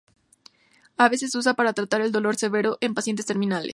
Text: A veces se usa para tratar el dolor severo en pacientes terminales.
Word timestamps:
A 0.97 1.09
veces 1.09 1.31
se 1.31 1.37
usa 1.37 1.53
para 1.53 1.73
tratar 1.73 2.01
el 2.01 2.11
dolor 2.11 2.35
severo 2.35 2.79
en 2.81 2.95
pacientes 2.95 3.27
terminales. 3.27 3.69